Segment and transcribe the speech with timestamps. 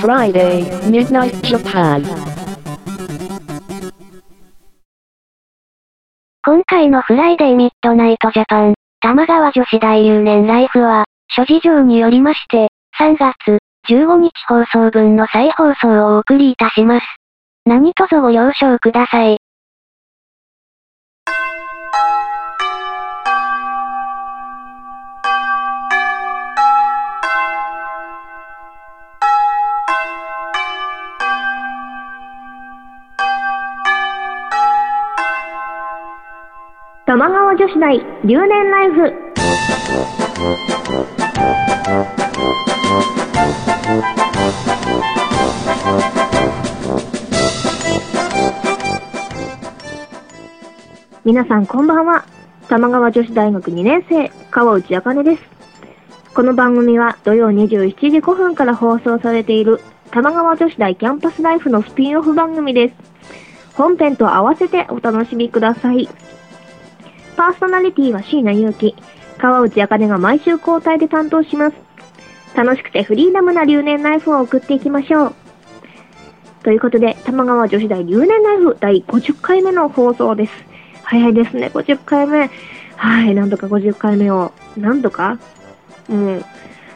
[0.00, 2.02] Friday, Midnight Japan.
[6.44, 12.68] 今回のフライデーミッドナイトジャパン、多摩川女子大留年ライフは、諸事情によりまして、
[12.98, 13.58] 3月
[13.88, 17.06] 15日放送分の再放送をお送りいたします。
[17.64, 19.38] 何卒ご了承ください。
[37.14, 39.14] 玉川女子大留年ライフ。
[51.24, 52.24] 皆さんこんばんは。
[52.68, 55.42] 玉川女子大学2年生川内茜です。
[56.34, 62.94] この番組は土曜27時5分から放送されている玉川女子大キャンパスライフのスピンオフ番組です。
[63.74, 66.08] 本編と合わせてお楽しみください。
[67.36, 68.94] パーソナリティは椎名祐希、
[69.38, 71.76] 川内茜が毎週交代で担当します。
[72.54, 75.34] 楽しくてフリーダムな留年ライフを送っていきましょう。
[76.62, 80.52] ということで、玉川女子大留年ライフ第50回目の放送です。
[81.02, 82.50] 早いですね、50回目。
[82.96, 85.38] はい、なんとか50回目を、なんとか
[86.08, 86.44] うん、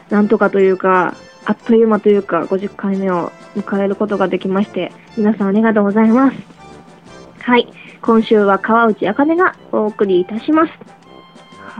[0.09, 6.37] なんとかというか、あっという間というか、50回目を迎えることができまして、皆さんありがとうございます。
[7.41, 7.67] はい。
[8.01, 10.73] 今週は川内茜がお送りいたします。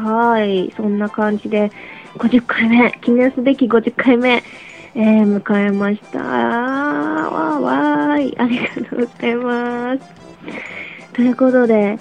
[0.01, 0.73] はい。
[0.75, 1.71] そんな感じで、
[2.17, 4.43] 50回目、記念すべき50回目、
[4.95, 6.19] えー、迎えました。
[6.19, 8.37] わーわーい。
[8.37, 10.01] ありがとうございます。
[11.13, 11.99] ということで、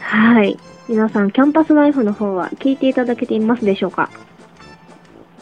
[0.00, 0.58] はい。
[0.88, 4.10] 皆さん、キャンパスライフの方は聞いていただけていますでしょうか？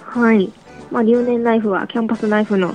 [0.00, 0.52] はい。
[0.90, 2.74] まあ、留年ライフはキャンパスライフの、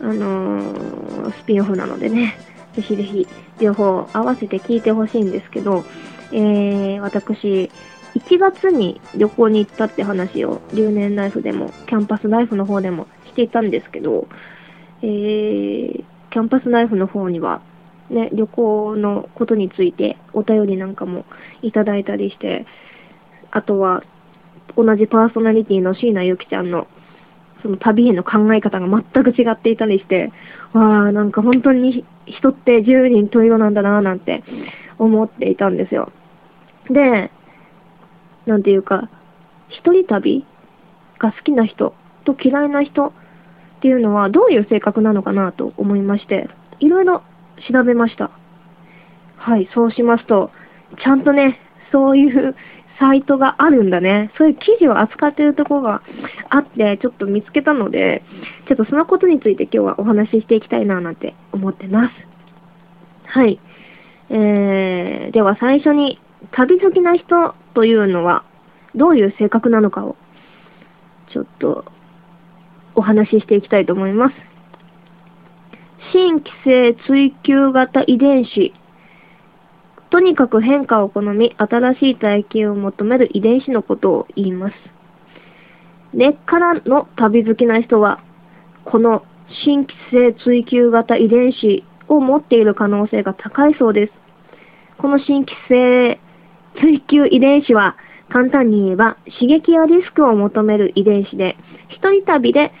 [0.00, 2.36] あのー、スピンオフなのでね、
[2.76, 3.26] ぜひぜひ
[3.58, 5.84] 両方合わせて聞いてほしいんですけど、
[6.32, 7.70] えー、私、
[8.14, 14.28] 1月に旅行に行ったって話を留年ライフでも、キャンパスライフの方でもしていたんですけど、
[15.02, 17.62] えー、キャンパスライフの方には、
[18.10, 21.24] ね、旅行のことについてお便りなんかも
[21.62, 22.66] いただいたりして、
[23.50, 24.02] あとは、
[24.76, 26.86] 同じパーソナリティの椎名ゆきちゃんの
[27.62, 30.32] その旅への考え方が全く違っていたりして、
[30.72, 34.42] わあ、なんか本当に人って10人十色なんだななんて
[34.98, 36.12] 思っていたんですよ。
[36.90, 37.30] で、
[38.46, 39.08] なんていうか、
[39.68, 40.44] 一人旅
[41.18, 41.94] が好きな人
[42.24, 43.12] と嫌いな人っ
[43.80, 46.48] ていうのはどういう性格なのかなと思いまして、
[46.80, 47.22] いろいろ
[47.70, 48.30] 調べました。
[49.36, 50.50] はい、そうしますと、
[51.02, 51.60] ちゃんとね、
[51.92, 52.54] そういう
[52.98, 54.32] サイトがあるんだね。
[54.38, 56.02] そういう記事を扱っているところが
[56.48, 58.22] あって、ちょっと見つけたので、
[58.68, 62.14] ちょっとそのことについて今日はお話ししていきたいななんて思ってます。
[63.26, 63.60] はい。
[64.30, 66.20] えー、では最初に、
[66.52, 68.44] 旅好きな人というのは、
[68.94, 70.16] どういう性格なのかを、
[71.32, 71.84] ちょっと、
[72.94, 74.34] お話ししていきたいと思います。
[76.12, 78.72] 新規性追求型遺伝子
[80.10, 84.74] とにかく変化を好み、新しい体験を求める遺伝子のことを言います。
[86.14, 88.22] 根っからの旅好きな人は、
[88.84, 89.24] この
[89.64, 94.12] 新規性追求型遺伝子を持っている可能性が高いそうです。
[94.98, 96.20] この新規性
[96.80, 97.96] 追求遺伝子は、
[98.28, 101.56] 簡単に言えば刺激やリスクを求める遺伝子で、
[101.88, 102.72] 一人旅で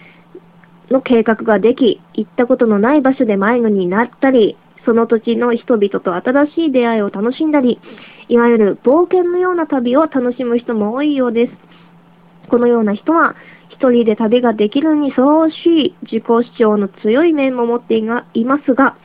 [0.90, 4.56] の計画ができ、行ったことのない場所で迷子になったり、
[4.86, 7.80] その土地の人々と新しい出会いを楽しんだり、
[8.28, 11.52] いわゆる冒険のような旅を楽しむ人も多いようです。
[12.48, 13.34] このような人は、
[13.70, 18.24] 一人で旅ができるにふさわしい自己主張の強い面も持っていま
[18.64, 18.96] すが、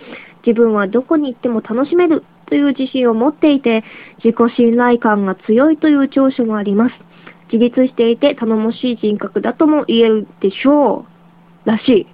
[0.46, 3.84] 自分はどこに行っても楽しめるという自信を持っていて、
[4.24, 6.96] 自己信頼感が強いという長所もあります。
[7.52, 11.06] 自立していて頼もしい人格だとも言えるでしょ
[11.66, 11.69] う。
[11.69, 12.07] らしい。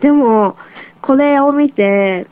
[0.00, 0.56] でも、
[1.02, 2.26] これを見て、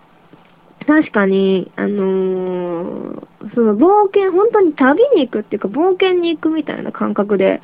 [0.88, 7.60] 確かに、あのー、その冒険、本当に旅に行くっていうか、冒険に行くみたいな感覚で、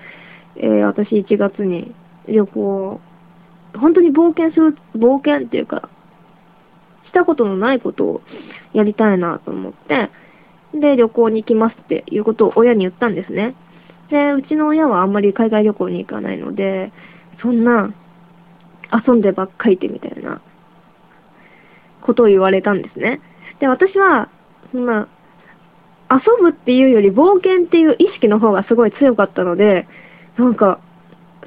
[0.57, 1.95] えー、私1月に
[2.29, 3.01] 旅行、
[3.81, 5.89] 本当に冒険する、冒険っていうか、
[7.07, 8.21] したことのないことを
[8.75, 10.11] やりたいなと思って、
[10.75, 13.55] で、旅行に行きますっていうことを親に言ったんですね。
[14.11, 16.93] で、うちの親はあんまり海外旅行に行かないので、
[17.41, 17.95] そんな、
[18.93, 20.43] 遊んでばっかりてみたいな
[22.05, 23.21] ことを言われたんですね。
[23.59, 24.29] で、私は、
[24.73, 25.09] ま
[26.09, 29.89] あ、遊ぶっていうより冒険っていう意識の方がすごい強かったので、
[30.39, 30.81] なんか、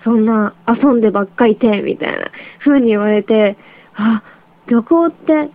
[0.04, 2.32] そんな遊んでばっかりて、みたいな
[2.64, 3.58] 風に言われて、
[3.96, 4.24] あ、
[4.68, 5.50] 旅行って、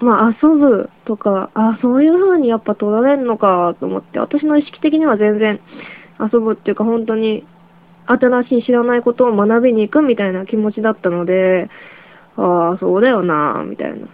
[0.00, 5.60] まあ遊ぶとか、あ、そういう風にやっぱ取られるのかと思って、私の意識的には全然
[6.20, 7.46] 遊ぶっていうか本当に
[8.06, 11.68] 新しい知らないことを学びに行くみたいな気持ちだったので、
[12.36, 14.08] ああ、そうだよな、みたいな。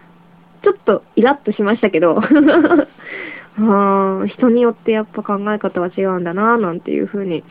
[0.62, 2.21] ちょっとイラッとしましたけど、
[3.59, 7.45] あ、人によってやっぱ考え方は違うんだな、なんていう風に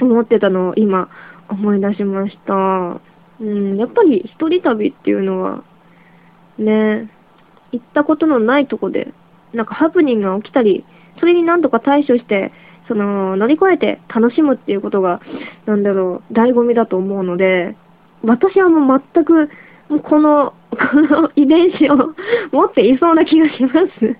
[0.00, 1.08] 思ってたのを今
[1.48, 3.00] 思い出しました。
[3.38, 5.62] うん、やっぱり一人旅っていうのは、
[6.58, 7.10] ね、
[7.72, 9.12] 行ったことのないとこで、
[9.52, 10.84] なんかハプニングが起きたり、
[11.20, 12.52] それに何とか対処して、
[12.88, 15.20] その、乗り越えて楽しむっていうことが、
[15.66, 17.76] なんだろう、醍醐味だと思うので、
[18.22, 19.50] 私はもう全く、
[19.88, 22.14] もうこの、この遺伝子を
[22.52, 24.16] 持っていそうな気がします。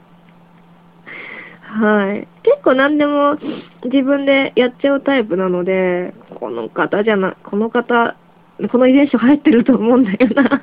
[1.77, 2.29] はい。
[2.43, 3.37] 結構何でも
[3.85, 8.17] 自分でやっちゃうタイプなので、この方じゃな、この方、
[8.71, 10.63] この遺伝子入ってると思うんだよな。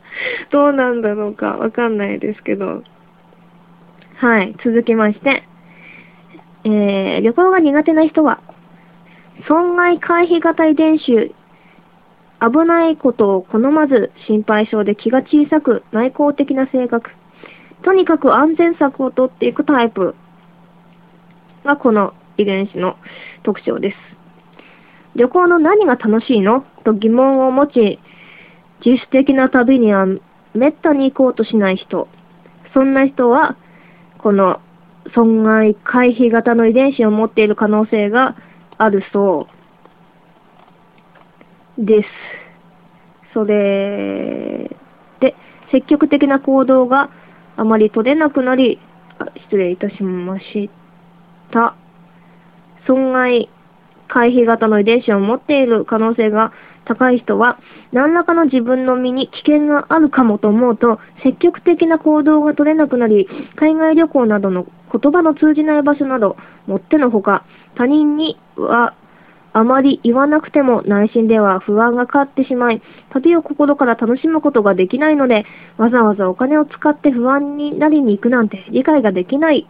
[0.50, 2.82] どうなんだろうかわかんないですけど。
[4.16, 4.54] はい。
[4.64, 5.42] 続きまして。
[6.64, 8.40] えー、旅行が苦手な人は、
[9.46, 11.34] 損害回避型遺伝子、
[12.50, 17.10] 危ないことを好まず心配性で気が小さく内向的な性格。
[17.82, 20.14] とにかく安全策を取っていくタイプ
[21.64, 22.96] がこの遺伝子の
[23.42, 23.96] 特徴です。
[25.14, 26.64] 旅行の何が楽しいの？
[26.84, 28.00] と疑問を持ち、
[28.84, 30.06] 自主的な旅には
[30.54, 32.08] めったに行こうとしない人。
[32.74, 33.56] そんな人は、
[34.18, 34.60] この
[35.14, 38.36] 損害回避型の遺伝子を持っている可能性が
[38.78, 39.53] あるそう
[41.78, 42.08] です。
[43.32, 44.70] それ
[45.20, 45.34] で、
[45.72, 47.10] 積極的な行動が
[47.56, 48.78] あまり取れなくなり、
[49.44, 50.70] 失礼いたしまし
[51.50, 51.74] た。
[52.86, 53.48] 損害
[54.08, 56.52] 回避型の遺伝子を持っている可能性が
[56.84, 57.58] 高い人は、
[57.92, 63.26] 何らかの自分の身に危険があるかもと思うと、積極的な行動が取れなくなり、
[63.56, 66.36] 海外旅行などの言葉の通じない場所など、
[66.66, 67.44] もってのほか、
[67.76, 68.94] 他人には
[69.54, 75.46] あまり言わなくても内心では不安が勝ってしまい、旅を心から楽しむことができないので、
[75.76, 79.68] わざわざお金を使って不安になりに行くなんて理解ができない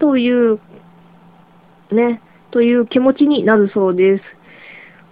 [0.00, 0.60] という、
[1.92, 2.20] ね、
[2.50, 4.24] という気持ちになるそうです。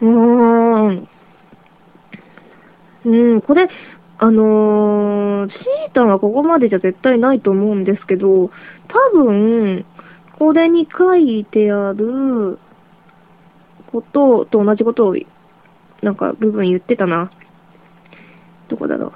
[0.02, 0.08] うー
[1.00, 1.08] ん。
[3.06, 3.68] うん、これ、
[4.18, 8.50] あのー、シータはここまでじゃ絶対ないと思うんですけど、
[8.88, 9.86] 多分、
[10.38, 12.58] これに書いてある
[13.94, 15.16] ことと同じことを、
[16.02, 17.30] なんか部分言ってたな。
[18.68, 19.12] どこだろ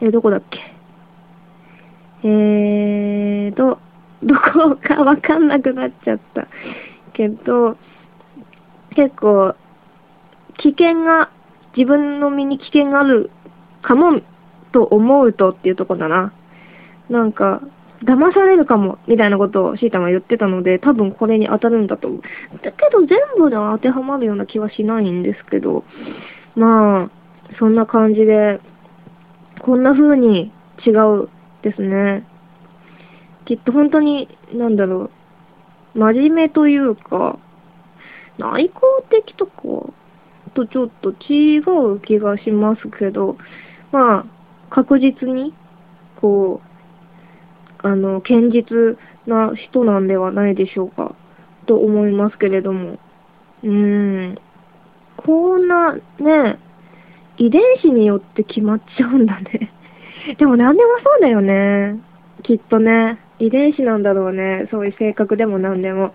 [0.00, 0.06] う。
[0.06, 0.58] えどこだっけ。
[2.24, 3.78] えーと、
[4.22, 6.48] どこかわかんなくなっちゃった。
[7.12, 7.76] けど、
[8.96, 9.54] 結構、
[10.58, 11.30] 危険が、
[11.76, 13.30] 自分の身に危険がある
[13.80, 14.20] かも
[14.72, 16.32] と思うとっていうとこだな。
[17.08, 17.62] なんか、
[18.04, 22.20] 騙されるかも、みたいなことをシータが言ってたので、多分これに当たるんだと思う。
[22.62, 25.84] だけど全部では当てはまるような気はしないんですけど、
[26.56, 27.10] まあ、
[27.58, 28.60] そんな感じで、
[29.60, 30.52] こんな風に
[30.86, 31.28] 違う
[31.62, 32.26] ですね。
[33.44, 35.10] きっと本当に、なんだろ
[35.94, 37.38] う、真面目というか、
[38.38, 38.80] 内向
[39.10, 39.52] 的とか
[40.54, 43.36] とちょっと違う気がしますけど、
[43.92, 44.24] まあ、
[44.70, 45.52] 確実に、
[46.20, 46.69] こう、
[47.82, 51.14] あの、堅実な人なんではないでしょうか、
[51.66, 52.98] と思いますけれども。
[53.62, 54.38] うーん。
[55.16, 56.58] こんな、ね、
[57.38, 59.70] 遺伝子によって決まっちゃうんだね。
[60.38, 61.98] でも何でもそうだよね。
[62.42, 63.18] きっとね。
[63.38, 64.68] 遺伝子なんだろうね。
[64.70, 66.12] そういう性格でも何でも。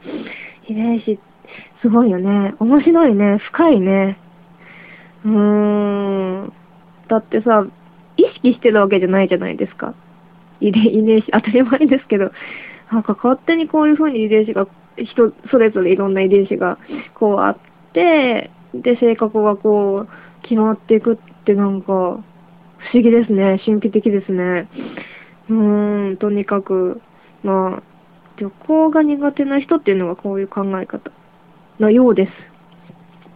[0.67, 1.19] 遺伝子、
[1.81, 2.53] すごいよね。
[2.59, 3.39] 面白いね。
[3.39, 4.17] 深いね。
[5.25, 6.53] うーん。
[7.07, 7.65] だってさ、
[8.17, 9.95] 意識してるわけじゃないじゃないですか。
[10.69, 12.31] 遺伝子、当たり前ですけど、
[12.91, 14.67] なんか勝手にこういう風に遺伝子が、
[14.97, 16.77] 人、それぞれいろんな遺伝子が
[17.13, 17.57] こうあっ
[17.93, 23.59] て、で、性格がこう、決まっていくってなんか、不思議ですね。
[23.65, 24.69] 神秘的ですね。
[25.49, 27.01] うーん、とにかく、
[27.43, 27.83] まあ、
[28.37, 31.11] 旅行が苦手な人っていうのがこういう考え方
[31.79, 32.31] のようです。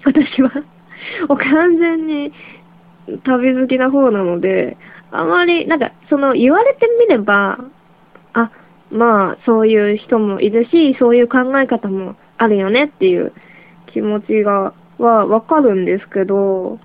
[0.06, 0.52] 私は、
[1.28, 2.32] 完全に
[3.24, 4.78] 旅好きな方なので、
[5.12, 7.58] あまり、なんか、その、言われてみれば、
[8.34, 8.52] あ、
[8.92, 13.34] まあ、そういう人もいるし、そういう考え方もあるよねっていう
[13.94, 16.80] 気持ちが、はわかるんですけど、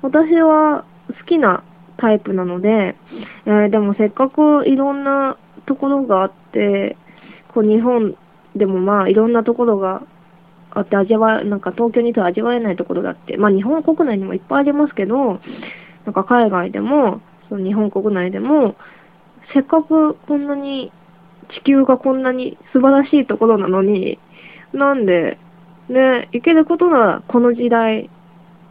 [0.00, 1.62] 私は好きな
[1.98, 2.96] タイプなので、
[3.46, 6.96] えーでもせっかくいろんなところがあって、
[7.54, 8.16] こう日本
[8.56, 10.02] でもまあいろんなところが
[10.74, 15.40] あって味わえ、なんか東京にいたら味わえないところだって、まあ日本国内にもいっぱいありますけど、
[16.04, 18.76] なんか海外でも、その日本国内でも、
[19.52, 20.92] せっかくこんなに、
[21.60, 24.18] 地球がこんなに素晴らしいところなのに、
[24.72, 25.38] なんで、
[25.88, 28.08] ね、行けることならこの時代、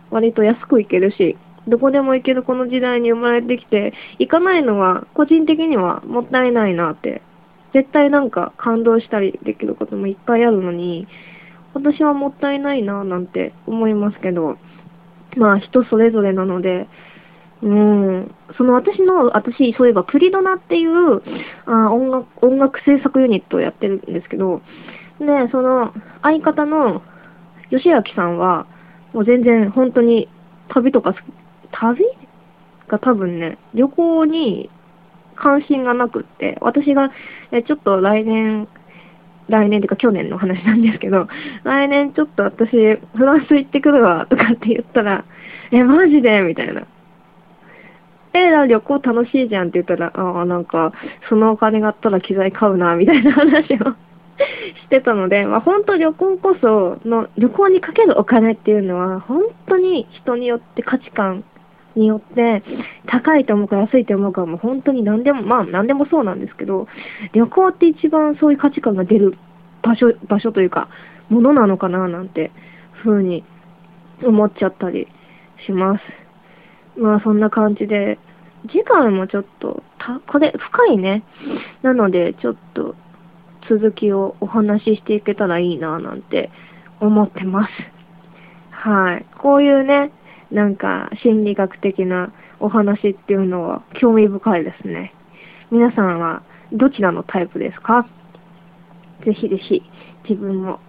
[0.10, 7.22] 割と安く行けるし、どこでも行けるこの時代に生まれてきて、行かないのは個人的にはもったいないなって。
[7.74, 11.08] 絶対なんか感動したりできることもいっぱいあるのに、
[11.74, 14.58] 私はもったいないななんて思いますけど、
[15.38, 16.88] まあ人それぞれなので、
[17.64, 21.22] うん、その私の、私、そういえばプリドナっていう
[21.66, 24.62] あ音楽音楽制作ユニットをやってるんですけど、
[25.20, 27.04] で、その相方の
[27.70, 28.66] 吉明さんは、
[29.14, 30.28] もう全然本当に
[30.70, 31.24] 旅とか好き、
[31.72, 32.04] 旅
[32.88, 34.70] が多分ね、旅行に
[35.36, 37.12] 関心がなくって、私が、
[37.52, 38.68] えちょっと来年、
[39.52, 41.28] 来年っていうか去年の話なんですけど、
[41.64, 42.72] 来年ちょっと私、
[43.16, 45.26] フランス行ってくるわ、とかって言ったら、
[45.72, 46.42] え、マジで？
[46.42, 46.84] みたいな。
[48.34, 50.94] え、旅行楽しいじゃんって言ったら、ああ、なんか、
[51.30, 53.78] そのお金があったら機材買うな、みたいな話を
[54.84, 61.44] してたので、まあ本当旅行こその、旅行にかけるお金っていうのは、本当に人によって価値観
[61.96, 62.64] によって、
[63.12, 66.88] 高いと思うか安いと思うかもう本当に何でも、まあ何でもそうなんですけど、
[67.34, 69.38] 旅行って一番そういう価値観が出る
[69.84, 70.88] 場所、場所というか、
[71.28, 72.52] ものなのかななんて、
[73.04, 73.44] ふうに
[74.24, 75.08] 思っちゃったり
[75.66, 76.02] します。
[76.98, 78.18] まあそんな感じで、
[78.70, 81.24] 次回もちょっと、た、これ深いね。
[81.82, 82.96] なので、ちょっと
[83.70, 86.50] 続きをお話ししていけたらいいななんて
[87.02, 87.72] 思ってます。
[88.72, 89.26] はい。
[89.38, 90.14] こういうね、
[90.50, 95.14] なんか心理学的なお話っていうのは興味深いですね。
[95.72, 98.08] 皆さんはどちらのタイプですか？
[99.26, 99.82] ぜひぜひ
[100.30, 100.80] 自分も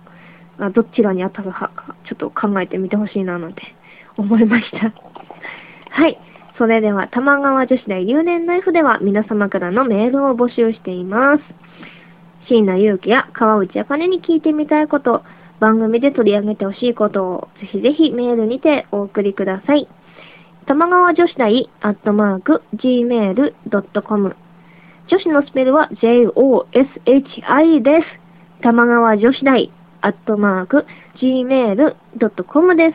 [0.74, 3.62] どちらに当たる派かちょっと考えてみてほしいななんて
[4.16, 4.92] 思いました。
[5.90, 6.18] はい。
[6.58, 11.42] それでは、玉川女子大留年ライフでは皆様からのメールを募集しています。
[12.46, 15.22] 椎名祐樹や川内茜に聞いてみたいこと、
[15.60, 19.88] 番組で取り上げてほしいことを、ぜひぜひメールにてお送りください。
[20.72, 24.36] 玉川女子大アットマーク gmail.com
[25.06, 28.62] 女子のスペルは joshi です。
[28.62, 30.86] 玉川女子大アットマーク
[31.20, 32.94] gmail.com で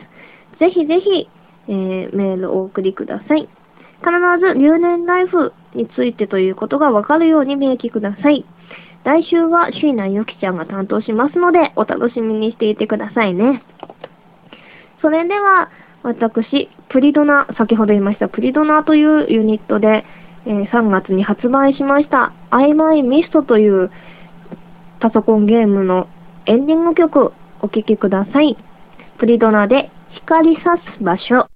[0.56, 0.58] す。
[0.58, 1.28] ぜひぜひ、
[1.68, 3.42] えーメールをお送りください。
[3.42, 4.10] 必
[4.44, 8.44] ず留年ライフについてということがわかるように明記ください。
[9.04, 13.62] 来週は椎名ゆきちゃんが担当しますので、お楽しみにしていてくださいね。
[15.00, 15.70] それでは、
[16.02, 20.04] 私、プリドナ、先ほど言いました、プリドナというユニットで、
[20.46, 23.90] えー3月に発売しました、曖昧ミストという
[25.00, 26.08] パソコンゲームの
[26.46, 28.56] エンディング曲、お聴きください。
[29.18, 31.48] プリドナで光さす場所。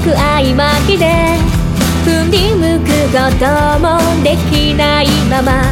[0.00, 1.38] てひどく曖昧で
[2.04, 3.44] 振り向くこと
[3.80, 3.84] も
[4.22, 5.62] できないまま。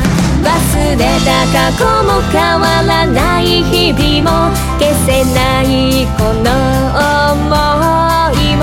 [0.42, 0.50] 忘
[0.90, 6.50] れた過去も変わらない日々も消せないこの
[7.48, 7.52] 想
[8.40, 8.62] いも。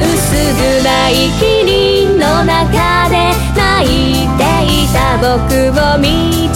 [0.00, 3.14] 薄暗い霧の中で
[3.54, 5.28] 泣いていた僕
[5.70, 6.08] を導
[6.44, 6.49] いて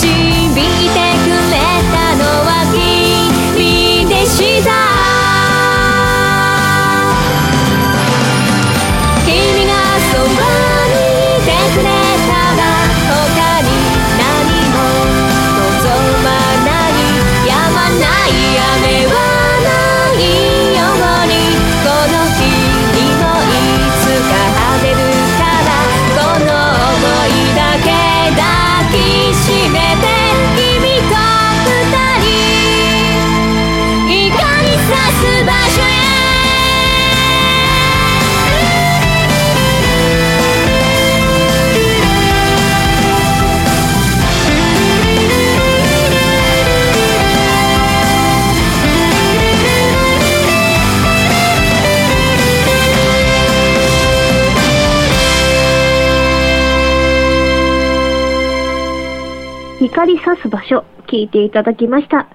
[59.89, 62.27] 光さす場所、聞いていただきました。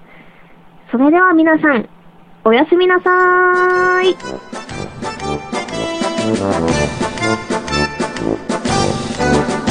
[0.90, 1.88] それでは皆さん、
[2.44, 4.12] おやすみなさーい。
[9.66, 9.69] う